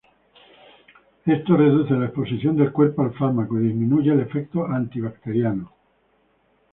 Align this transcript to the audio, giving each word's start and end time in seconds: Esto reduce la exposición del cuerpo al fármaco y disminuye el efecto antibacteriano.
Esto 1.27 1.55
reduce 1.55 1.93
la 1.93 2.05
exposición 2.05 2.57
del 2.57 2.71
cuerpo 2.71 3.03
al 3.03 3.13
fármaco 3.13 3.59
y 3.59 3.67
disminuye 3.67 4.11
el 4.11 4.21
efecto 4.21 4.65
antibacteriano. 4.65 5.71